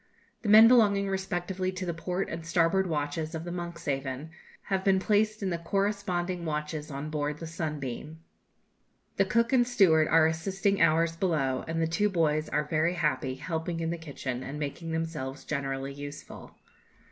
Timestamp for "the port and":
1.85-2.43